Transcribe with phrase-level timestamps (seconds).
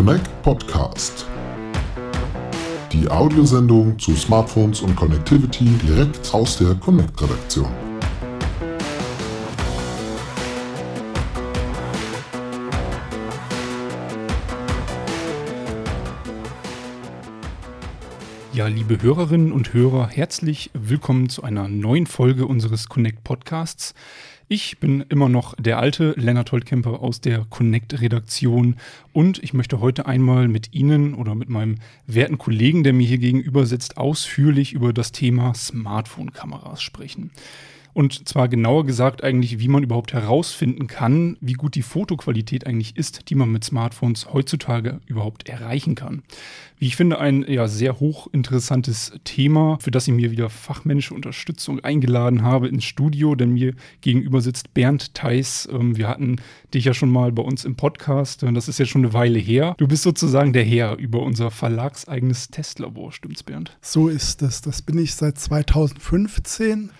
[0.00, 1.26] Connect Podcast.
[2.90, 7.70] Die Audiosendung zu Smartphones und Connectivity direkt aus der Connect-Redaktion.
[18.54, 23.92] Ja, liebe Hörerinnen und Hörer, herzlich willkommen zu einer neuen Folge unseres Connect Podcasts.
[24.52, 28.74] Ich bin immer noch der alte Lennart Holtkemper aus der Connect-Redaktion
[29.12, 31.76] und ich möchte heute einmal mit Ihnen oder mit meinem
[32.08, 37.30] werten Kollegen, der mir hier gegenüber sitzt, ausführlich über das Thema Smartphone-Kameras sprechen.
[37.92, 42.96] Und zwar genauer gesagt eigentlich, wie man überhaupt herausfinden kann, wie gut die Fotoqualität eigentlich
[42.96, 46.22] ist, die man mit Smartphones heutzutage überhaupt erreichen kann.
[46.78, 51.80] Wie ich finde, ein ja, sehr hochinteressantes Thema, für das ich mir wieder fachmännische Unterstützung
[51.80, 55.68] eingeladen habe ins Studio, denn mir gegenüber sitzt Bernd Theis.
[55.70, 56.36] Ähm, wir hatten
[56.72, 58.42] dich ja schon mal bei uns im Podcast.
[58.42, 59.74] Das ist jetzt schon eine Weile her.
[59.76, 63.76] Du bist sozusagen der Herr über unser verlagseigenes Testlabor, stimmt's, Bernd?
[63.82, 64.62] So ist es.
[64.62, 66.90] Das bin ich seit 2015.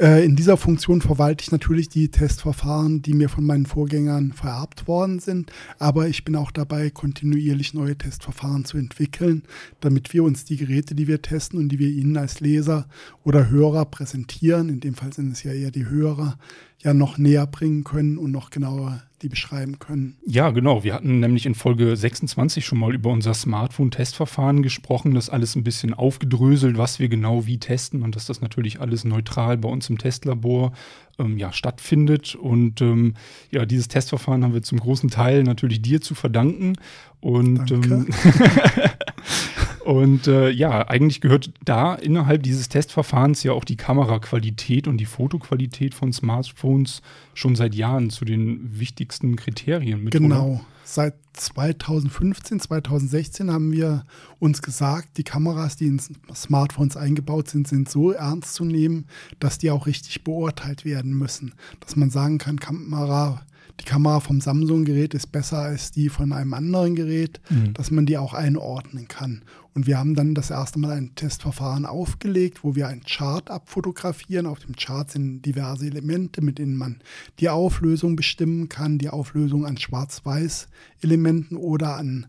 [0.00, 4.88] Äh, in dieser Funktion verwalte ich natürlich die Testverfahren, die mir von meinen Vorgängern vererbt
[4.88, 9.42] worden sind, aber ich bin auch dabei, kontinuierlich neue Testverfahren zu entwickeln,
[9.80, 12.88] damit wir uns die Geräte, die wir testen und die wir Ihnen als Leser
[13.24, 16.38] oder Hörer präsentieren, in dem Fall sind es ja eher die Hörer,
[16.82, 20.16] ja noch näher bringen können und noch genauer die beschreiben können.
[20.24, 20.82] Ja, genau.
[20.82, 25.64] Wir hatten nämlich in Folge 26 schon mal über unser Smartphone-Testverfahren gesprochen, das alles ein
[25.64, 29.90] bisschen aufgedröselt, was wir genau wie testen und dass das natürlich alles neutral bei uns
[29.90, 30.72] im Testlabor
[31.18, 32.34] ähm, ja, stattfindet.
[32.34, 33.14] Und ähm,
[33.50, 36.76] ja, dieses Testverfahren haben wir zum großen Teil natürlich dir zu verdanken.
[37.20, 38.06] Und ähm,
[39.84, 45.06] Und äh, ja, eigentlich gehört da innerhalb dieses Testverfahrens ja auch die Kameraqualität und die
[45.06, 47.02] Fotoqualität von Smartphones
[47.34, 50.12] schon seit Jahren zu den wichtigsten Kriterien mit.
[50.12, 50.52] Genau.
[50.52, 50.60] Oder?
[50.84, 54.04] Seit 2015, 2016 haben wir
[54.40, 56.00] uns gesagt, die Kameras, die in
[56.34, 59.06] Smartphones eingebaut sind, sind so ernst zu nehmen,
[59.38, 61.54] dass die auch richtig beurteilt werden müssen.
[61.78, 63.42] Dass man sagen kann, Kamera
[63.80, 67.74] die Kamera vom Samsung-Gerät ist besser als die von einem anderen Gerät, mhm.
[67.74, 69.42] dass man die auch einordnen kann.
[69.74, 74.46] Und wir haben dann das erste Mal ein Testverfahren aufgelegt, wo wir ein Chart abfotografieren.
[74.46, 77.00] Auf dem Chart sind diverse Elemente, mit denen man
[77.38, 82.26] die Auflösung bestimmen kann, die Auflösung an Schwarz-Weiß-Elementen oder an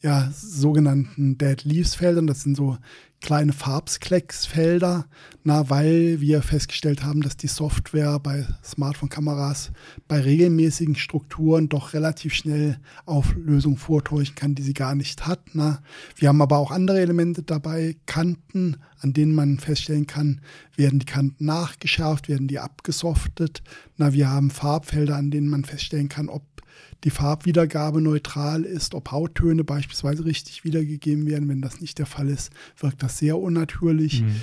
[0.00, 2.26] ja, sogenannten Dead Leaves Feldern.
[2.26, 2.78] Das sind so
[3.20, 5.06] kleine Farbsklecksfelder,
[5.42, 9.72] na, weil wir festgestellt haben, dass die Software bei Smartphone-Kameras
[10.06, 15.40] bei regelmäßigen Strukturen doch relativ schnell Auflösung vortäuschen kann, die sie gar nicht hat.
[15.54, 15.82] Na.
[16.16, 20.40] Wir haben aber auch andere Elemente dabei, Kanten, an denen man feststellen kann,
[20.76, 23.62] werden die Kanten nachgeschärft, werden die abgesoftet.
[23.96, 26.42] Na, wir haben Farbfelder, an denen man feststellen kann, ob
[27.04, 31.48] die Farbwiedergabe neutral ist, ob Hauttöne beispielsweise richtig wiedergegeben werden.
[31.48, 34.22] Wenn das nicht der Fall ist, wirkt das sehr unnatürlich.
[34.22, 34.34] Mhm.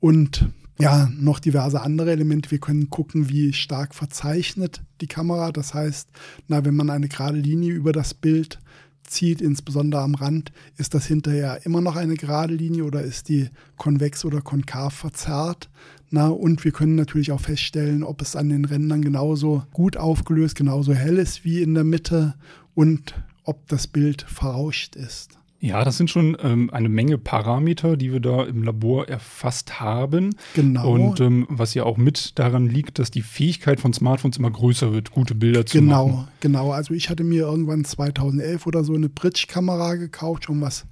[0.00, 0.46] Und
[0.78, 2.50] ja, noch diverse andere Elemente.
[2.50, 5.52] Wir können gucken, wie stark verzeichnet die Kamera.
[5.52, 6.08] Das heißt,
[6.48, 8.58] na, wenn man eine gerade Linie über das Bild
[9.04, 13.48] zieht, insbesondere am Rand, ist das hinterher immer noch eine gerade Linie oder ist die
[13.76, 15.70] konvex oder konkav verzerrt?
[16.10, 20.56] Na, und wir können natürlich auch feststellen, ob es an den Rändern genauso gut aufgelöst,
[20.56, 22.34] genauso hell ist wie in der Mitte
[22.74, 23.14] und
[23.44, 25.38] ob das Bild verrauscht ist.
[25.64, 30.34] Ja, das sind schon ähm, eine Menge Parameter, die wir da im Labor erfasst haben.
[30.54, 30.90] Genau.
[30.90, 34.92] Und ähm, was ja auch mit daran liegt, dass die Fähigkeit von Smartphones immer größer
[34.92, 36.28] wird, gute Bilder zu genau, machen.
[36.40, 36.72] Genau, genau.
[36.72, 40.84] Also ich hatte mir irgendwann 2011 oder so eine Bridge-Kamera gekauft, schon was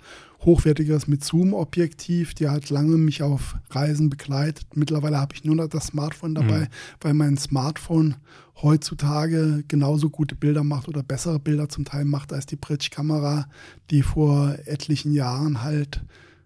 [0.45, 2.35] hochwertiges mit Zoom-Objektiv.
[2.35, 4.67] Die hat lange mich auf Reisen begleitet.
[4.75, 6.69] Mittlerweile habe ich nur noch das Smartphone dabei, mhm.
[7.01, 8.17] weil mein Smartphone
[8.63, 13.47] heutzutage genauso gute Bilder macht oder bessere Bilder zum Teil macht als die Bridge-Kamera,
[13.91, 16.03] die vor etlichen Jahren halt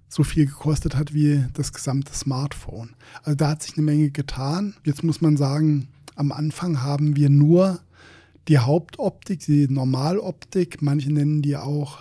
[0.08, 2.90] so viel gekostet hat wie das gesamte Smartphone.
[3.22, 4.74] Also da hat sich eine Menge getan.
[4.84, 7.80] Jetzt muss man sagen, am Anfang haben wir nur
[8.46, 11.98] die Hauptoptik, die Normaloptik, manche nennen die auch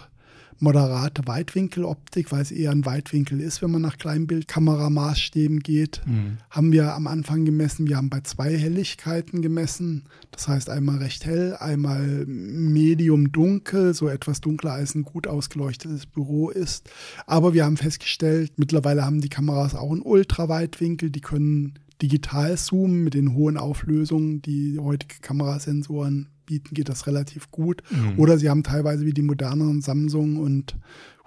[0.63, 6.38] moderate Weitwinkeloptik, weil es eher ein Weitwinkel ist, wenn man nach Kleinbildkameramaßstäben geht, mhm.
[6.50, 7.88] haben wir am Anfang gemessen.
[7.88, 10.04] Wir haben bei zwei Helligkeiten gemessen.
[10.31, 16.06] Das heißt einmal recht hell, einmal medium dunkel, so etwas dunkler als ein gut ausgeleuchtetes
[16.06, 16.89] Büro ist.
[17.27, 23.04] Aber wir haben festgestellt, mittlerweile haben die Kameras auch einen Ultraweitwinkel, die können digital zoomen
[23.04, 27.84] mit den hohen Auflösungen, die heutige Kamerasensoren bieten, geht das relativ gut.
[27.90, 28.19] Mhm.
[28.19, 30.78] Oder sie haben teilweise wie die moderneren Samsung und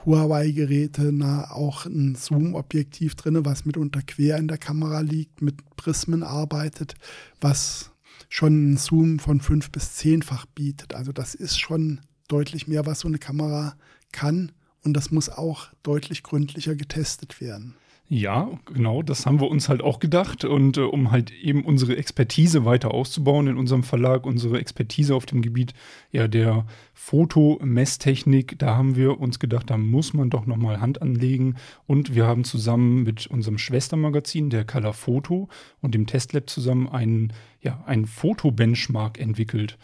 [0.04, 1.12] Huawei-Geräte
[1.50, 6.94] auch ein Zoom-Objektiv drin, was mitunter quer in der Kamera liegt, mit Prismen arbeitet,
[7.40, 7.90] was
[8.28, 10.94] schon einen Zoom von fünf bis zehnfach bietet.
[10.94, 13.74] Also das ist schon deutlich mehr, was so eine Kamera
[14.12, 14.52] kann.
[14.84, 17.74] Und das muss auch deutlich gründlicher getestet werden.
[18.08, 20.44] Ja, genau, das haben wir uns halt auch gedacht.
[20.44, 25.26] Und äh, um halt eben unsere Expertise weiter auszubauen in unserem Verlag, unsere Expertise auf
[25.26, 25.74] dem Gebiet
[26.12, 31.56] ja, der Fotomesstechnik, da haben wir uns gedacht, da muss man doch nochmal Hand anlegen.
[31.88, 35.48] Und wir haben zusammen mit unserem Schwestermagazin, der Color Photo
[35.80, 39.78] und dem Testlab zusammen einen, ja, einen Fotobenchmark entwickelt.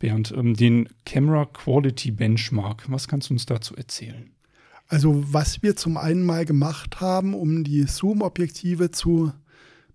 [0.00, 2.90] Bernd, ähm, den Camera Quality Benchmark.
[2.90, 4.32] Was kannst du uns dazu erzählen?
[4.88, 9.32] Also was wir zum einen mal gemacht haben, um die Zoom-Objektive zu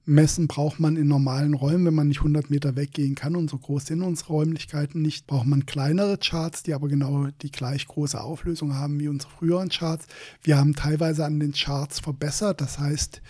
[0.05, 3.57] messen, braucht man in normalen Räumen, wenn man nicht 100 Meter weggehen kann und so
[3.57, 8.21] groß sind unsere Räumlichkeiten nicht, braucht man kleinere Charts, die aber genau die gleich große
[8.21, 10.05] Auflösung haben wie unsere früheren Charts.
[10.43, 13.21] Wir haben teilweise an den Charts verbessert, das heißt,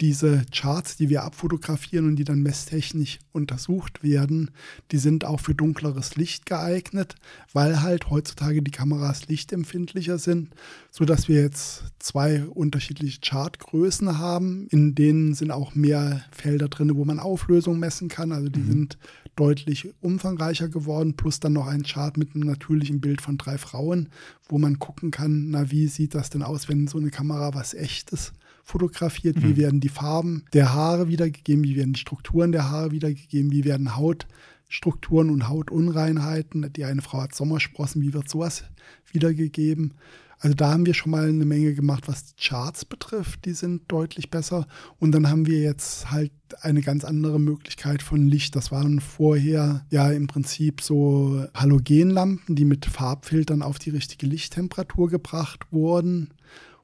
[0.00, 4.50] diese Charts, die wir abfotografieren und die dann messtechnisch untersucht werden,
[4.92, 7.16] die sind auch für dunkleres Licht geeignet,
[7.52, 10.54] weil halt heutzutage die Kameras lichtempfindlicher sind,
[10.90, 14.66] so dass wir jetzt zwei unterschiedliche Chartgrößen haben.
[14.70, 18.32] In denen sind auch mehr Felder drin, wo man Auflösung messen kann.
[18.32, 18.70] Also die mhm.
[18.70, 18.98] sind
[19.36, 24.08] deutlich umfangreicher geworden, plus dann noch ein Chart mit einem natürlichen Bild von drei Frauen,
[24.48, 27.74] wo man gucken kann, na, wie sieht das denn aus, wenn so eine Kamera was
[27.74, 28.32] echtes
[28.70, 29.42] fotografiert, mhm.
[29.42, 33.64] wie werden die Farben der Haare wiedergegeben, wie werden die Strukturen der Haare wiedergegeben, wie
[33.64, 38.64] werden Hautstrukturen und Hautunreinheiten, die eine Frau hat Sommersprossen, wie wird sowas
[39.12, 39.94] wiedergegeben.
[40.42, 43.44] Also da haben wir schon mal eine Menge gemacht, was die Charts betrifft.
[43.44, 44.66] Die sind deutlich besser.
[44.98, 46.32] Und dann haben wir jetzt halt
[46.62, 48.56] eine ganz andere Möglichkeit von Licht.
[48.56, 55.10] Das waren vorher ja im Prinzip so Halogenlampen, die mit Farbfiltern auf die richtige Lichttemperatur
[55.10, 56.30] gebracht wurden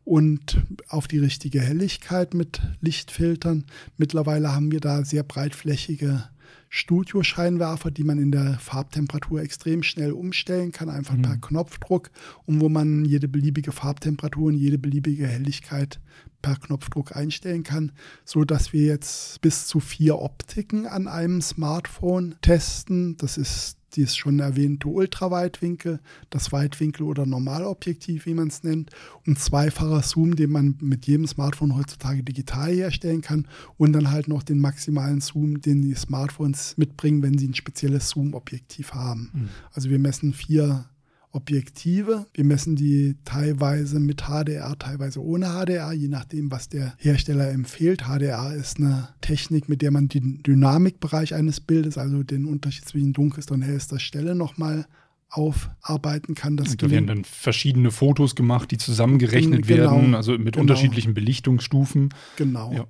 [0.07, 3.65] und auf die richtige Helligkeit mit Lichtfiltern.
[3.97, 6.29] Mittlerweile haben wir da sehr breitflächige
[6.69, 11.23] Studioscheinwerfer, die man in der Farbtemperatur extrem schnell umstellen kann, einfach mhm.
[11.23, 12.13] per Knopfdruck
[12.45, 16.01] und wo man jede beliebige Farbtemperatur und jede beliebige Helligkeit
[16.41, 17.91] per Knopfdruck einstellen kann,
[18.25, 23.17] so dass wir jetzt bis zu vier Optiken an einem Smartphone testen.
[23.17, 26.01] Das ist dieses schon erwähnte Ultraweitwinkel,
[26.31, 28.91] das Weitwinkel- oder Normalobjektiv, wie man es nennt,
[29.27, 34.29] und zweifacher Zoom, den man mit jedem Smartphone heutzutage digital herstellen kann und dann halt
[34.29, 39.31] noch den maximalen Zoom, den die Smartphones mitbringen, wenn sie ein spezielles Zoom-Objektiv haben.
[39.33, 39.49] Mhm.
[39.73, 40.87] Also wir messen vier
[41.37, 42.27] Objektive.
[42.35, 48.05] Wir messen die teilweise mit HDR, teilweise ohne HDR, je nachdem, was der Hersteller empfiehlt.
[48.05, 53.13] HDR ist eine Technik, mit der man den Dynamikbereich eines Bildes, also den Unterschied zwischen
[53.13, 54.87] dunkelster und hellster Stelle nochmal
[55.29, 56.57] aufarbeiten kann.
[56.57, 60.63] Das da werden dann verschiedene Fotos gemacht, die zusammengerechnet genau, werden, also mit genau.
[60.63, 62.15] unterschiedlichen Belichtungsstufen.
[62.37, 62.73] Genau.
[62.73, 62.87] Ja.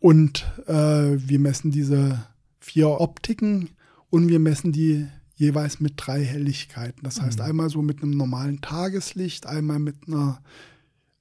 [0.00, 2.26] Und äh, wir messen diese
[2.60, 3.70] vier Optiken
[4.10, 7.02] und wir messen die jeweils mit drei Helligkeiten.
[7.02, 7.44] Das heißt, mhm.
[7.44, 10.40] einmal so mit einem normalen Tageslicht, einmal mit einer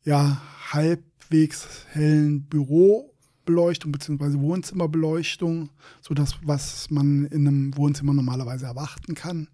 [0.03, 0.41] ja,
[0.71, 4.39] halbwegs hellen Bürobeleuchtung bzw.
[4.39, 5.69] Wohnzimmerbeleuchtung,
[6.01, 9.49] so das, was man in einem Wohnzimmer normalerweise erwarten kann.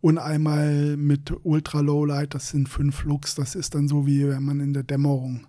[0.00, 4.26] Und einmal mit Ultra Low Light, das sind fünf Lux, das ist dann so wie
[4.26, 5.46] wenn man in der Dämmerung,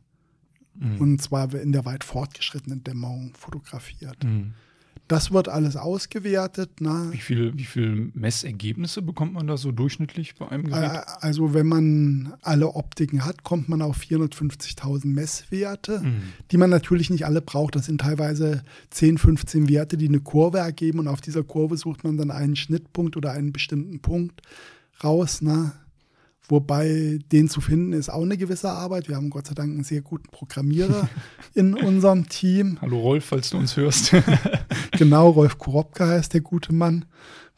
[0.76, 0.98] mhm.
[1.00, 4.22] und zwar in der weit fortgeschrittenen Dämmerung fotografiert.
[4.24, 4.54] Mhm.
[5.12, 6.80] Das wird alles ausgewertet.
[6.80, 7.10] Ne?
[7.12, 10.90] Wie viele wie viel Messergebnisse bekommt man da so durchschnittlich bei einem Gerät?
[10.90, 16.22] Äh, also wenn man alle Optiken hat, kommt man auf 450.000 Messwerte, mhm.
[16.52, 17.76] die man natürlich nicht alle braucht.
[17.76, 22.06] Das sind teilweise 10, 15 Werte, die eine Kurve ergeben und auf dieser Kurve sucht
[22.06, 24.42] man dann einen Schnittpunkt oder einen bestimmten Punkt
[25.04, 25.42] raus.
[25.42, 25.74] Ne?
[26.52, 29.08] Wobei den zu finden ist auch eine gewisse Arbeit.
[29.08, 31.08] Wir haben Gott sei Dank einen sehr guten Programmierer
[31.54, 32.78] in unserem Team.
[32.82, 34.14] Hallo Rolf, falls du uns hörst.
[34.92, 37.06] genau, Rolf Korobka heißt der gute Mann.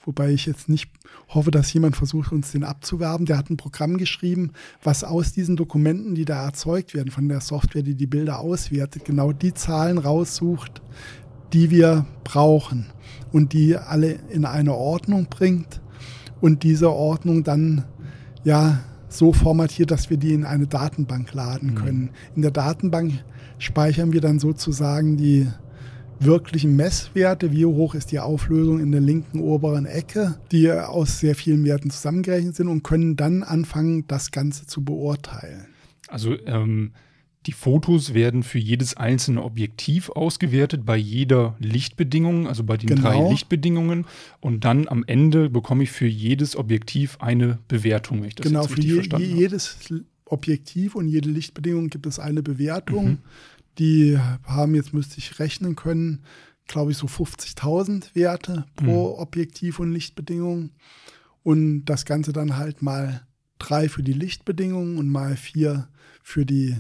[0.06, 0.92] Wobei ich jetzt nicht
[1.30, 3.26] hoffe, dass jemand versucht, uns den abzuwerben.
[3.26, 4.52] Der hat ein Programm geschrieben,
[4.84, 9.06] was aus diesen Dokumenten, die da erzeugt werden, von der Software, die die Bilder auswertet,
[9.06, 10.84] genau die Zahlen raussucht,
[11.52, 12.92] die wir brauchen
[13.32, 15.82] und die alle in eine Ordnung bringt
[16.42, 17.86] und diese Ordnung dann
[18.44, 21.76] ja so formatiert, dass wir die in eine Datenbank laden mhm.
[21.76, 22.10] können.
[22.36, 23.24] In der Datenbank
[23.60, 25.48] speichern wir dann sozusagen die
[26.20, 31.36] wirklichen Messwerte, wie hoch ist die Auflösung in der linken oberen Ecke, die aus sehr
[31.36, 35.68] vielen Werten zusammengerechnet sind und können dann anfangen, das Ganze zu beurteilen.
[36.08, 36.92] Also ähm,
[37.46, 43.02] die Fotos werden für jedes einzelne Objektiv ausgewertet bei jeder Lichtbedingung, also bei den genau.
[43.02, 44.06] drei Lichtbedingungen.
[44.40, 48.68] Und dann am Ende bekomme ich für jedes Objektiv eine Bewertung, wenn ich das genau,
[48.68, 49.78] für je, jedes
[50.26, 53.06] Objektiv und jede Lichtbedingung gibt es eine Bewertung.
[53.06, 53.18] Mhm.
[53.78, 56.24] Die haben jetzt, müsste ich rechnen können,
[56.68, 59.20] glaube ich, so 50.000 Werte pro mhm.
[59.20, 60.72] Objektiv und Lichtbedingung.
[61.44, 63.28] Und das Ganze dann halt mal
[63.60, 65.90] drei für die Lichtbedingungen und mal vier
[66.22, 66.78] für die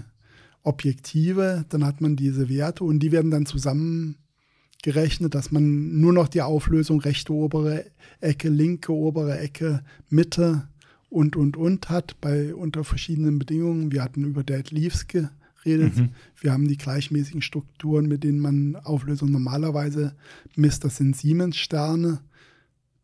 [0.63, 1.65] Objektive.
[1.69, 6.41] Dann hat man diese Werte und die werden dann zusammengerechnet, dass man nur noch die
[6.41, 7.85] Auflösung rechte obere
[8.19, 10.67] Ecke, linke obere Ecke, Mitte
[11.09, 13.91] und, und, und hat bei unter verschiedenen Bedingungen.
[13.91, 15.97] Wir hatten über Dead Leaves geredet.
[15.97, 16.09] Mhm.
[16.39, 20.15] Wir haben die gleichmäßigen Strukturen, mit denen man Auflösung normalerweise
[20.55, 20.83] misst.
[20.83, 22.19] Das sind Siemens-Sterne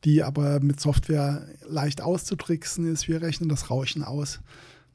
[0.03, 3.07] die aber mit Software leicht auszutricksen ist.
[3.07, 4.39] Wir rechnen das Rauschen aus.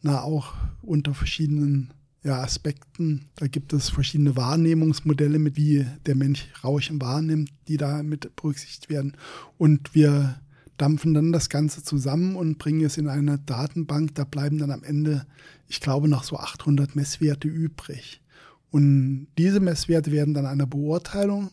[0.02, 1.92] Na, auch unter verschiedenen
[2.24, 3.26] ja, Aspekten.
[3.36, 8.88] Da gibt es verschiedene Wahrnehmungsmodelle, mit wie der Mensch Rauschen wahrnimmt, die da mit berücksichtigt
[8.88, 9.16] werden.
[9.58, 10.40] Und wir
[10.78, 14.14] dampfen dann das Ganze zusammen und bringen es in eine Datenbank.
[14.14, 15.26] Da bleiben dann am Ende,
[15.68, 18.22] ich glaube, noch so 800 Messwerte übrig.
[18.70, 21.50] Und diese Messwerte werden dann einer Beurteilung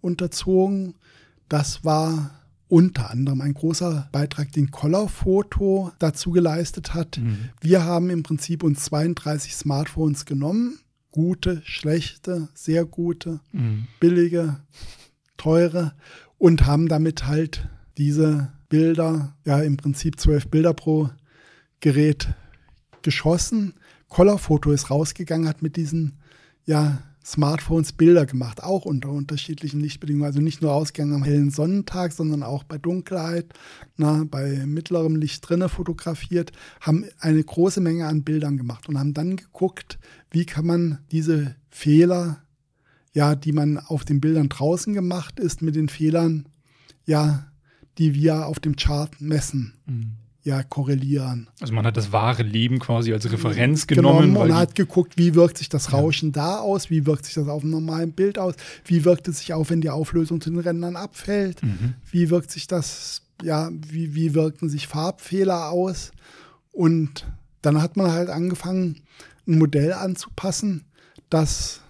[0.00, 0.94] unterzogen.
[1.48, 2.39] Das war
[2.70, 7.18] unter anderem ein großer Beitrag, den Color-Foto dazu geleistet hat.
[7.18, 7.50] Mhm.
[7.60, 10.78] Wir haben im Prinzip uns 32 Smartphones genommen.
[11.10, 13.88] Gute, schlechte, sehr gute, mhm.
[13.98, 14.60] billige,
[15.36, 15.94] teure
[16.38, 21.10] und haben damit halt diese Bilder, ja im Prinzip zwölf Bilder pro
[21.80, 22.28] Gerät
[23.02, 23.74] geschossen.
[24.08, 26.18] Color-Foto ist rausgegangen, hat mit diesen
[26.66, 30.26] ja Smartphones Bilder gemacht, auch unter unterschiedlichen Lichtbedingungen.
[30.26, 33.52] Also nicht nur ausgegangen am hellen Sonnentag, sondern auch bei Dunkelheit,
[33.96, 39.14] na, bei mittlerem Licht drinne fotografiert, haben eine große Menge an Bildern gemacht und haben
[39.14, 39.98] dann geguckt,
[40.30, 42.42] wie kann man diese Fehler,
[43.12, 46.48] ja, die man auf den Bildern draußen gemacht ist, mit den Fehlern,
[47.04, 47.46] ja,
[47.98, 49.74] die wir auf dem Chart messen.
[49.86, 51.48] Mhm ja korrelieren.
[51.60, 54.28] Also man hat das wahre Leben quasi als Referenz genommen.
[54.28, 56.42] Genau, man hat geguckt, wie wirkt sich das Rauschen ja.
[56.42, 58.54] da aus, wie wirkt sich das auf einem normalen Bild aus,
[58.84, 61.94] wie wirkt es sich auf, wenn die Auflösung zu den Rändern abfällt, mhm.
[62.10, 66.12] wie wirkt sich das, ja, wie, wie wirken sich Farbfehler aus.
[66.72, 67.26] Und
[67.62, 69.02] dann hat man halt angefangen,
[69.46, 70.84] ein Modell anzupassen,
[71.28, 71.82] das,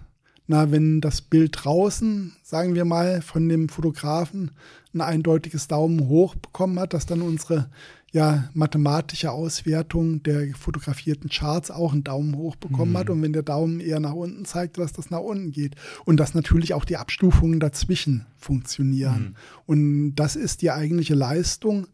[0.47, 4.51] na, wenn das Bild draußen, sagen wir mal, von dem Fotografen
[4.93, 7.71] ein eindeutiges Daumen hoch bekommen hat, dass dann unsere
[8.13, 12.99] ja mathematische Auswertung der fotografierten Charts auch einen Daumen hoch bekommen mhm.
[12.99, 13.11] hat.
[13.11, 15.77] Und wenn der Daumen eher nach unten zeigt, dass das nach unten geht.
[16.05, 19.23] Und dass natürlich auch die Abstufungen dazwischen funktionieren.
[19.23, 19.35] Mhm.
[19.67, 21.87] Und das ist die eigentliche Leistung.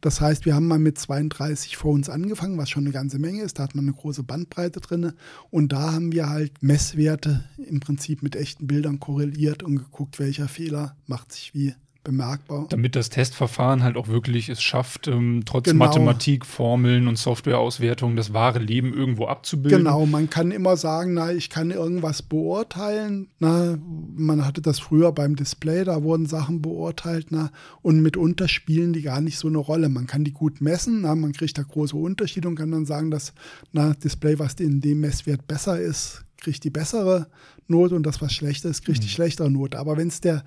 [0.00, 3.58] Das heißt, wir haben mal mit 32 Phones angefangen, was schon eine ganze Menge ist.
[3.58, 5.12] Da hat man eine große Bandbreite drin.
[5.50, 10.48] Und da haben wir halt Messwerte im Prinzip mit echten Bildern korreliert und geguckt, welcher
[10.48, 11.74] Fehler macht sich wie
[12.06, 12.66] bemerkbar.
[12.70, 15.84] Damit das Testverfahren halt auch wirklich es schafft, ähm, trotz genau.
[15.84, 19.78] Mathematik, Formeln und Softwareauswertung das wahre Leben irgendwo abzubilden.
[19.78, 23.28] Genau, man kann immer sagen, na, ich kann irgendwas beurteilen.
[23.40, 23.76] Na,
[24.16, 27.50] man hatte das früher beim Display, da wurden Sachen beurteilt, na,
[27.82, 29.88] und mitunter spielen die gar nicht so eine Rolle.
[29.88, 33.10] Man kann die gut messen, na, man kriegt da große Unterschiede und kann dann sagen,
[33.10, 33.34] dass
[33.72, 37.26] na, Display, was in dem Messwert besser ist, kriegt die bessere
[37.66, 39.02] Note und das, was schlechter ist, kriegt mhm.
[39.02, 39.78] die schlechtere Note.
[39.78, 40.44] Aber wenn es der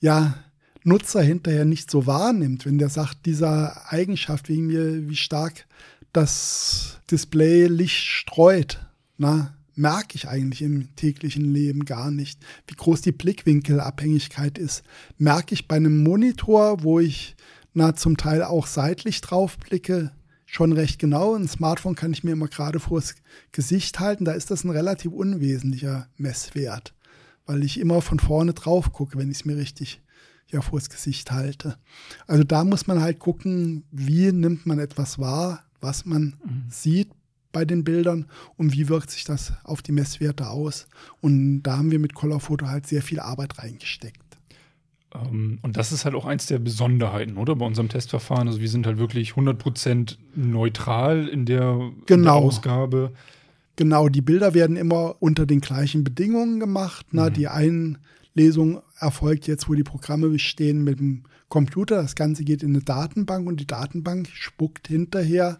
[0.00, 0.34] ja
[0.88, 5.66] Nutzer hinterher nicht so wahrnimmt, wenn der sagt, dieser Eigenschaft wegen mir, wie stark
[6.12, 8.84] das Display Licht streut,
[9.18, 12.40] na, merke ich eigentlich im täglichen Leben gar nicht.
[12.66, 14.82] Wie groß die Blickwinkelabhängigkeit ist,
[15.18, 17.36] merke ich bei einem Monitor, wo ich
[17.74, 20.10] na zum Teil auch seitlich drauf blicke,
[20.46, 21.34] schon recht genau.
[21.34, 23.14] Ein Smartphone kann ich mir immer gerade vors
[23.52, 24.24] Gesicht halten.
[24.24, 26.94] Da ist das ein relativ unwesentlicher Messwert,
[27.46, 30.00] weil ich immer von vorne drauf gucke, wenn ich es mir richtig
[30.50, 31.76] ja vors Gesicht halte.
[32.26, 36.64] Also da muss man halt gucken, wie nimmt man etwas wahr, was man mhm.
[36.68, 37.10] sieht
[37.52, 38.26] bei den Bildern
[38.56, 40.86] und wie wirkt sich das auf die Messwerte aus.
[41.20, 44.22] Und da haben wir mit Colorfoto halt sehr viel Arbeit reingesteckt.
[45.14, 47.56] Ähm, und das ist halt auch eins der Besonderheiten, oder?
[47.56, 48.48] Bei unserem Testverfahren.
[48.48, 52.14] Also wir sind halt wirklich 100% neutral in der, genau.
[52.14, 53.12] in der Ausgabe.
[53.76, 57.06] Genau, die Bilder werden immer unter den gleichen Bedingungen gemacht.
[57.12, 57.34] Na, mhm.
[57.34, 57.98] Die einen
[58.38, 61.96] Lesung erfolgt jetzt, wo die Programme bestehen mit dem Computer.
[61.96, 65.58] Das Ganze geht in eine Datenbank und die Datenbank spuckt hinterher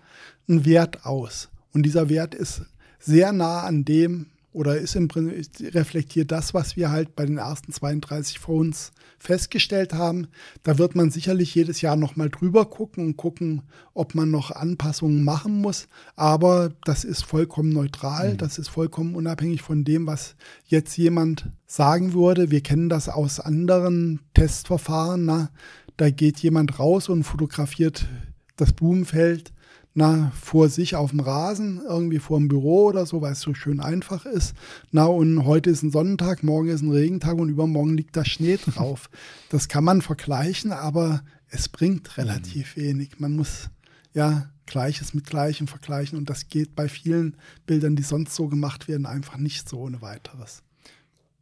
[0.48, 1.50] einen Wert aus.
[1.74, 2.62] Und dieser Wert ist
[2.98, 4.26] sehr nah an dem,
[4.58, 9.92] oder ist im Prinzip reflektiert das, was wir halt bei den ersten 32 Phones festgestellt
[9.92, 10.26] haben.
[10.64, 13.62] Da wird man sicherlich jedes Jahr nochmal drüber gucken und gucken,
[13.94, 15.86] ob man noch Anpassungen machen muss.
[16.16, 18.38] Aber das ist vollkommen neutral, mhm.
[18.38, 20.34] das ist vollkommen unabhängig von dem, was
[20.66, 22.50] jetzt jemand sagen würde.
[22.50, 25.24] Wir kennen das aus anderen Testverfahren.
[25.24, 25.50] Na?
[25.96, 28.08] Da geht jemand raus und fotografiert
[28.56, 29.52] das Blumenfeld
[29.98, 33.52] na, vor sich auf dem Rasen, irgendwie vor dem Büro oder so, weil es so
[33.52, 34.54] schön einfach ist.
[34.92, 38.56] Na, und heute ist ein Sonnentag, morgen ist ein Regentag und übermorgen liegt da Schnee
[38.64, 39.10] drauf.
[39.50, 42.80] das kann man vergleichen, aber es bringt relativ mhm.
[42.80, 43.18] wenig.
[43.18, 43.70] Man muss
[44.14, 46.16] ja Gleiches mit Gleichem vergleichen.
[46.16, 47.36] Und das geht bei vielen
[47.66, 50.62] Bildern, die sonst so gemacht werden, einfach nicht so ohne weiteres.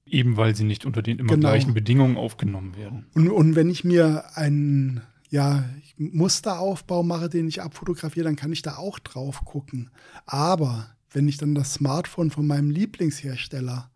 [0.06, 1.48] Eben weil sie nicht unter den immer Genau.
[1.50, 3.04] gleichen Bedingungen aufgenommen werden.
[3.12, 5.02] Und, und wenn ich mir einen
[5.36, 5.64] ja,
[5.98, 9.90] Musteraufbau mache, den ich abfotografiere, dann kann ich da auch drauf gucken.
[10.24, 13.90] Aber wenn ich dann das Smartphone von meinem Lieblingshersteller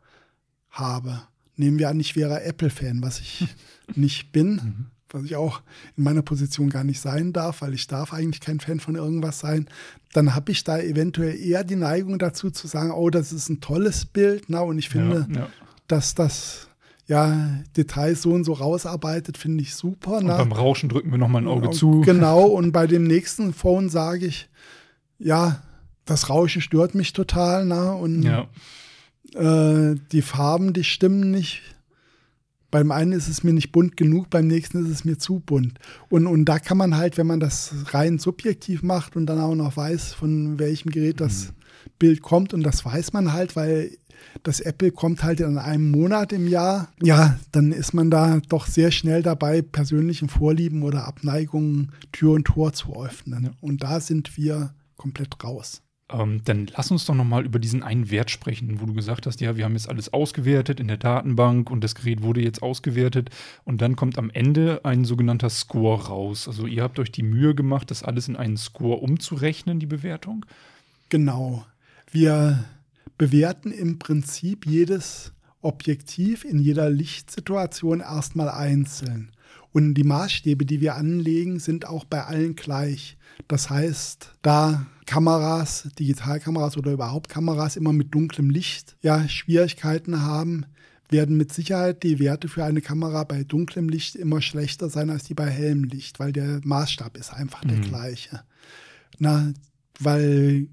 [0.69, 1.23] habe,
[1.57, 3.49] nehmen wir an, ich wäre Apple-Fan, was ich
[3.95, 5.63] nicht bin, was ich auch
[5.97, 9.41] in meiner Position gar nicht sein darf, weil ich darf eigentlich kein Fan von irgendwas
[9.41, 9.67] sein,
[10.13, 13.63] dann habe ich da eventuell eher die Neigung dazu zu sagen, oh, das ist ein
[13.63, 15.49] tolles Bild, na, und ich finde, ja, ja.
[15.89, 16.70] dass das
[17.11, 20.19] ja Details so und so rausarbeitet, finde ich super.
[20.19, 20.37] Und na.
[20.37, 22.03] beim Rauschen drücken wir nochmal ein Auge zu.
[22.03, 24.49] Genau, und bei dem nächsten Phone sage ich,
[25.19, 25.61] ja,
[26.05, 28.47] das Rauschen stört mich total, na, und Ja,
[29.35, 31.63] äh, die Farben, die stimmen nicht.
[32.71, 35.81] Beim einen ist es mir nicht bunt genug, beim nächsten ist es mir zu bunt.
[36.09, 39.57] Und, und da kann man halt, wenn man das rein subjektiv macht und dann auch
[39.57, 41.53] noch weiß, von welchem Gerät das
[41.99, 43.91] Bild kommt, und das weiß man halt, weil
[44.43, 48.67] das Apple kommt halt in einem Monat im Jahr, ja, dann ist man da doch
[48.67, 53.51] sehr schnell dabei, persönlichen Vorlieben oder Abneigungen Tür und Tor zu öffnen.
[53.61, 55.83] Und da sind wir komplett raus.
[56.13, 59.41] ähm, dann lass uns doch nochmal über diesen einen Wert sprechen, wo du gesagt hast,
[59.41, 63.31] ja, wir haben jetzt alles ausgewertet in der Datenbank und das Gerät wurde jetzt ausgewertet
[63.65, 66.49] und dann kommt am Ende ein sogenannter Score raus.
[66.49, 70.45] Also ihr habt euch die Mühe gemacht, das alles in einen Score umzurechnen, die Bewertung.
[71.09, 71.65] Genau.
[72.11, 72.65] Wir
[73.21, 79.33] bewerten im Prinzip jedes Objektiv in jeder Lichtsituation erstmal einzeln.
[79.73, 83.19] Und die Maßstäbe, die wir anlegen, sind auch bei allen gleich.
[83.47, 90.65] Das heißt, da Kameras, Digitalkameras oder überhaupt Kameras immer mit dunklem Licht ja Schwierigkeiten haben,
[91.11, 95.25] werden mit Sicherheit die Werte für eine Kamera bei dunklem Licht immer schlechter sein als
[95.25, 98.45] die bei hellem Licht, weil der Maßstab ist einfach der gleiche.
[99.19, 99.53] Na,
[99.99, 100.69] weil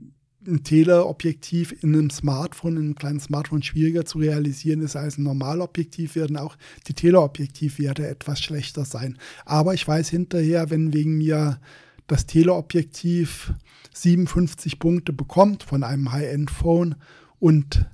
[0.47, 5.23] ein Teleobjektiv in einem Smartphone, in einem kleinen Smartphone schwieriger zu realisieren ist als ein
[5.23, 6.57] Normalobjektiv, werden auch
[6.87, 9.17] die Teleobjektivwerte etwas schlechter sein.
[9.45, 11.59] Aber ich weiß hinterher, wenn wegen mir
[12.07, 13.53] das Teleobjektiv
[13.93, 16.95] 57 Punkte bekommt von einem High-End-Phone
[17.39, 17.85] und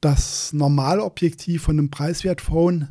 [0.00, 2.88] das Normalobjektiv von einem Preiswert-Phone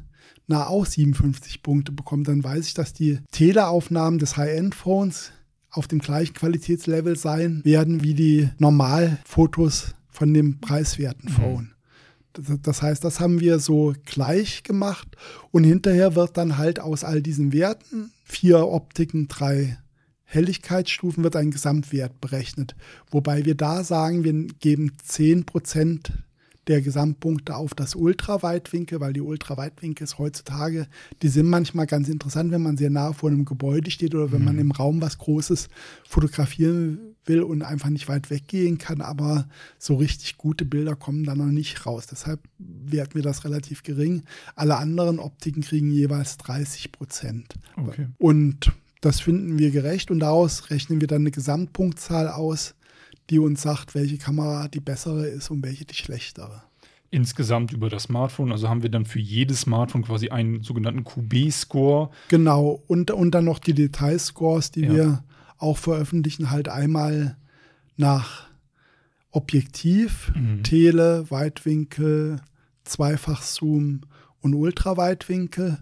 [0.47, 5.32] na auch 57 Punkte bekommt, dann weiß ich, dass die Teleaufnahmen des High-End-Phones
[5.73, 11.73] auf dem gleichen Qualitätslevel sein werden wie die Normalfotos von dem preiswerten Phone.
[12.33, 15.07] Das, das heißt, das haben wir so gleich gemacht
[15.51, 19.77] und hinterher wird dann halt aus all diesen Werten, vier Optiken, drei
[20.23, 22.75] Helligkeitsstufen, wird ein Gesamtwert berechnet.
[23.12, 26.09] Wobei wir da sagen, wir geben 10%
[26.67, 30.88] der Gesamtpunkte auf das Ultraweitwinkel, weil die Ultraweitwinkels heutzutage,
[31.21, 34.43] die sind manchmal ganz interessant, wenn man sehr nah vor einem Gebäude steht oder wenn
[34.43, 35.69] man im Raum was Großes
[36.08, 39.47] fotografieren will und einfach nicht weit weggehen kann, aber
[39.78, 42.08] so richtig gute Bilder kommen da noch nicht raus.
[42.10, 44.23] Deshalb werten wir das relativ gering.
[44.56, 47.54] Alle anderen Optiken kriegen jeweils 30 Prozent.
[47.78, 48.08] Okay.
[48.17, 48.71] Und
[49.02, 52.76] das finden wir gerecht und daraus rechnen wir dann eine Gesamtpunktzahl aus,
[53.34, 56.62] die uns sagt, welche Kamera die bessere ist und welche die schlechtere.
[57.10, 62.10] Insgesamt über das Smartphone, also haben wir dann für jedes Smartphone quasi einen sogenannten QB-Score.
[62.30, 64.93] Genau, und, und dann noch die Detailscores, die Ja.
[64.93, 65.24] wir
[65.58, 67.38] auch veröffentlichen, halt einmal
[67.98, 68.48] nach
[69.32, 70.63] Objektiv, Mhm.
[70.63, 72.39] Tele, Weitwinkel,
[72.84, 74.02] Zweifachzoom
[74.41, 75.80] und Ultraweitwinkel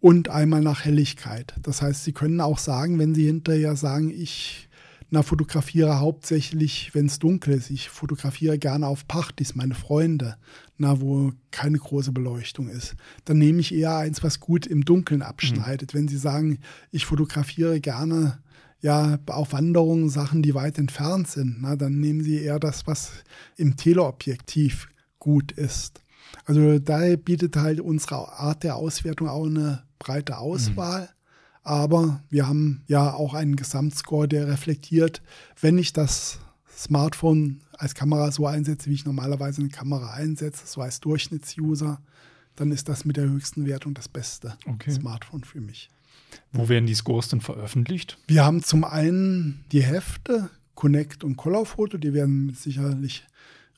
[0.00, 1.54] und einmal nach Helligkeit.
[1.62, 4.68] Das heißt, Sie können auch sagen, wenn Sie hinterher sagen, ich
[5.10, 7.70] na, fotografiere hauptsächlich, wenn es dunkel ist.
[7.70, 10.36] Ich fotografiere gerne auf Partys, meine Freunde,
[10.78, 12.94] na, wo keine große Beleuchtung ist.
[13.24, 15.94] Dann nehme ich eher eins, was gut im Dunkeln abschneidet.
[15.94, 16.58] Wenn Sie sagen,
[16.92, 18.38] ich fotografiere gerne
[18.80, 23.10] ja auf Wanderungen Sachen, die weit entfernt sind, na, dann nehmen Sie eher das, was
[23.56, 26.02] im Teleobjektiv gut ist.
[26.44, 31.10] Also daher bietet halt unsere Art der Auswertung auch eine breite Auswahl.
[31.62, 35.22] Aber wir haben ja auch einen Gesamtscore, der reflektiert,
[35.60, 36.38] wenn ich das
[36.74, 42.00] Smartphone als Kamera so einsetze, wie ich normalerweise eine Kamera einsetze, so als Durchschnittsuser,
[42.56, 44.90] dann ist das mit der höchsten Wertung das beste Okay.
[44.90, 45.90] Smartphone für mich.
[46.52, 48.18] Wo werden die Scores denn veröffentlicht?
[48.26, 53.24] Wir haben zum einen die Hefte, Connect und Color Photo, die werden sicherlich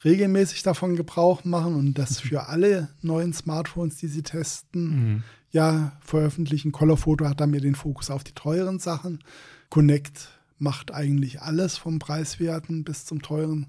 [0.05, 6.73] regelmäßig davon Gebrauch machen und das für alle neuen Smartphones, die sie testen, ja, veröffentlichen.
[6.73, 9.23] Color Photo hat da mehr den Fokus auf die teuren Sachen.
[9.69, 13.67] Connect macht eigentlich alles vom Preiswerten bis zum teuren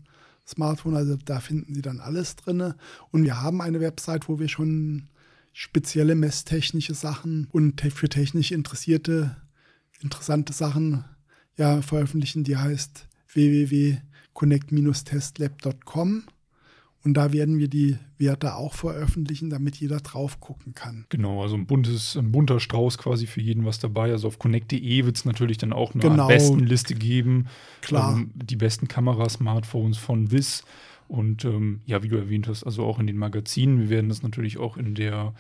[0.48, 0.96] Smartphone.
[0.96, 2.74] Also da finden Sie dann alles drin.
[3.12, 5.10] Und wir haben eine Website, wo wir schon
[5.52, 9.36] spezielle messtechnische Sachen und für technisch interessierte,
[10.02, 11.06] interessante Sachen
[11.56, 13.08] ja, veröffentlichen, die heißt
[14.36, 16.24] www.connect-testlab.com.
[17.06, 21.06] Und da werden wir die Werte auch veröffentlichen, damit jeder drauf gucken kann.
[21.10, 24.12] Genau, also ein, buntes, ein bunter Strauß quasi für jeden was dabei.
[24.12, 26.28] Also auf connect.de wird es natürlich dann auch eine Genau.
[26.28, 27.48] Bestenliste geben.
[27.82, 28.16] Klar.
[28.16, 30.64] Ähm, die besten Kamerasmartphones von WIS.
[31.10, 33.80] Und ähm, ja, wie du erwähnt hast, also auch in den Magazinen.
[33.80, 35.34] Wir werden das natürlich auch in der,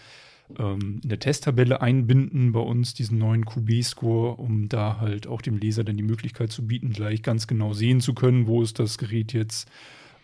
[0.57, 5.57] ähm, in der Testtabelle einbinden bei uns, diesen neuen QB-Score, um da halt auch dem
[5.57, 8.97] Leser dann die Möglichkeit zu bieten, gleich ganz genau sehen zu können, wo ist das
[8.97, 9.69] Gerät jetzt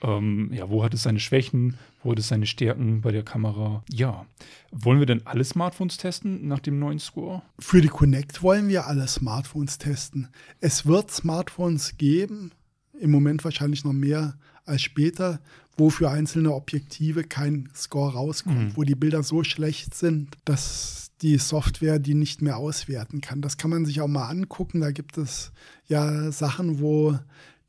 [0.01, 3.83] ähm, ja, wo hat es seine Schwächen, wo hat es seine Stärken bei der Kamera?
[3.89, 4.25] Ja.
[4.71, 7.41] Wollen wir denn alle Smartphones testen nach dem neuen Score?
[7.57, 10.29] Für die Connect wollen wir alle Smartphones testen.
[10.61, 12.51] Es wird Smartphones geben,
[12.99, 14.35] im Moment wahrscheinlich noch mehr
[14.69, 15.39] als später,
[15.77, 21.37] wo für einzelne Objektive kein Score rauskommt, wo die Bilder so schlecht sind, dass die
[21.37, 23.41] Software die nicht mehr auswerten kann.
[23.41, 24.81] Das kann man sich auch mal angucken.
[24.81, 25.51] Da gibt es
[25.87, 27.17] ja Sachen, wo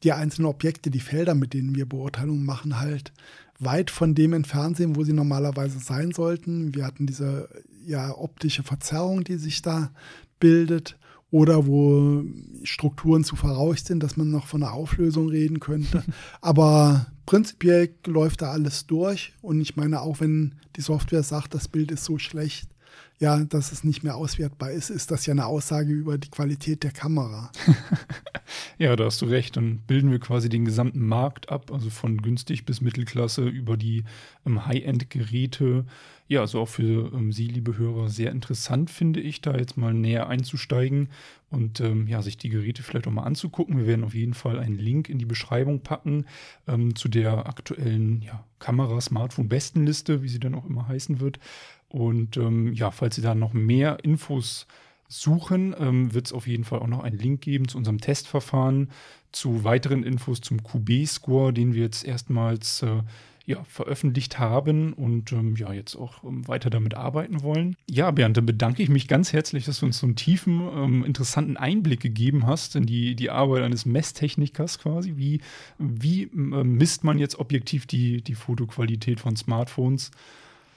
[0.02, 3.12] die einzelnen Objekte, die Felder, mit denen wir Beurteilungen machen, halt
[3.58, 6.74] weit von dem entfernt sind, wo sie normalerweise sein sollten.
[6.74, 7.48] Wir hatten diese
[7.84, 9.90] ja, optische Verzerrung, die sich da
[10.38, 10.96] bildet
[11.30, 12.24] oder wo
[12.64, 16.02] Strukturen zu verrauscht sind, dass man noch von einer Auflösung reden könnte.
[16.40, 21.68] Aber prinzipiell läuft da alles durch und ich meine, auch wenn die Software sagt, das
[21.68, 22.68] Bild ist so schlecht,
[23.20, 26.82] ja, dass es nicht mehr auswertbar ist, ist das ja eine Aussage über die Qualität
[26.82, 27.52] der Kamera.
[28.78, 29.56] Ja, da hast du recht.
[29.56, 34.04] Dann bilden wir quasi den gesamten Markt ab, also von günstig bis Mittelklasse über die
[34.46, 35.84] ähm, High-End-Geräte.
[36.28, 39.92] Ja, also auch für ähm, Sie, liebe Hörer, sehr interessant finde ich, da jetzt mal
[39.92, 41.08] näher einzusteigen
[41.50, 43.76] und ähm, ja, sich die Geräte vielleicht auch mal anzugucken.
[43.76, 46.24] Wir werden auf jeden Fall einen Link in die Beschreibung packen
[46.66, 51.38] ähm, zu der aktuellen ja, Kamera-Smartphone-Bestenliste, wie sie dann auch immer heißen wird.
[51.90, 54.66] Und ähm, ja, falls Sie da noch mehr Infos
[55.08, 58.90] suchen, ähm, wird es auf jeden Fall auch noch einen Link geben zu unserem Testverfahren,
[59.32, 63.02] zu weiteren Infos zum QB-Score, den wir jetzt erstmals äh,
[63.44, 67.74] ja, veröffentlicht haben und ähm, ja, jetzt auch ähm, weiter damit arbeiten wollen.
[67.90, 71.04] Ja, Bernd, dann bedanke ich mich ganz herzlich, dass du uns so einen tiefen, ähm,
[71.04, 75.14] interessanten Einblick gegeben hast in die, die Arbeit eines Messtechnikers quasi.
[75.16, 75.40] Wie,
[75.78, 80.12] wie ähm, misst man jetzt objektiv die, die Fotoqualität von Smartphones?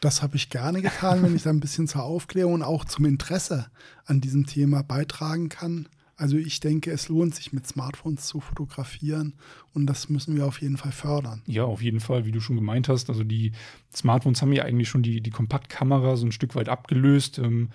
[0.03, 3.05] Das habe ich gerne getan, wenn ich da ein bisschen zur Aufklärung und auch zum
[3.05, 3.67] Interesse
[4.05, 5.87] an diesem Thema beitragen kann.
[6.17, 9.33] Also ich denke, es lohnt sich mit Smartphones zu fotografieren
[9.73, 11.41] und das müssen wir auf jeden Fall fördern.
[11.47, 13.09] Ja, auf jeden Fall, wie du schon gemeint hast.
[13.09, 13.53] Also die
[13.95, 17.39] Smartphones haben ja eigentlich schon die, die Kompaktkamera so ein Stück weit abgelöst.
[17.39, 17.69] Ähm,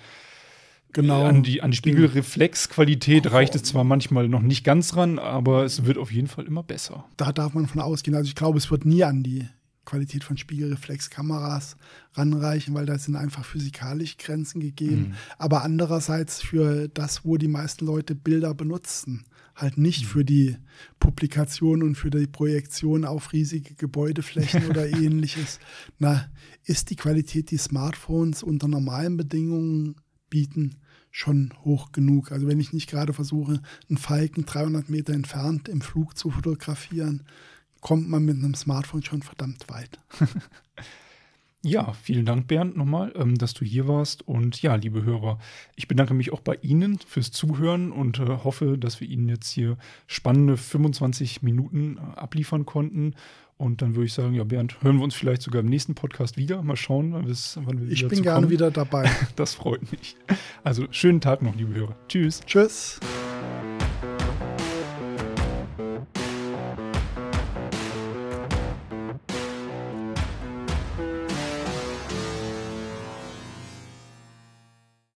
[0.94, 1.26] Genau.
[1.26, 5.84] An die, an die Spiegelreflexqualität reicht es zwar manchmal noch nicht ganz ran, aber es
[5.84, 7.04] wird auf jeden Fall immer besser.
[7.18, 8.16] Da darf man von ausgehen.
[8.16, 9.46] Also ich glaube, es wird nie an die
[9.88, 11.76] Qualität von Spiegelreflexkameras
[12.12, 15.14] ranreichen, weil da sind einfach physikalische Grenzen gegeben.
[15.38, 19.24] Aber andererseits für das, wo die meisten Leute Bilder benutzen,
[19.54, 20.56] halt nicht für die
[21.00, 25.58] Publikation und für die Projektion auf riesige Gebäudeflächen oder ähnliches.
[25.98, 26.28] Na,
[26.64, 29.96] ist die Qualität, die Smartphones unter normalen Bedingungen
[30.28, 30.76] bieten,
[31.10, 32.30] schon hoch genug.
[32.30, 37.24] Also wenn ich nicht gerade versuche, einen Falken 300 Meter entfernt im Flug zu fotografieren,
[37.80, 39.98] kommt man mit einem Smartphone schon verdammt weit.
[41.62, 44.26] Ja, vielen Dank, Bernd, nochmal, ähm, dass du hier warst.
[44.26, 45.38] Und ja, liebe Hörer,
[45.74, 49.50] ich bedanke mich auch bei Ihnen fürs Zuhören und äh, hoffe, dass wir Ihnen jetzt
[49.50, 53.14] hier spannende 25 Minuten äh, abliefern konnten.
[53.56, 56.36] Und dann würde ich sagen, ja, Bernd, hören wir uns vielleicht sogar im nächsten Podcast
[56.36, 56.62] wieder.
[56.62, 58.50] Mal schauen, wann, wann wir Ich bin gerne kommen.
[58.50, 59.10] wieder dabei.
[59.34, 60.16] Das freut mich.
[60.62, 61.96] Also schönen Tag noch, liebe Hörer.
[62.06, 62.40] Tschüss.
[62.46, 63.00] Tschüss.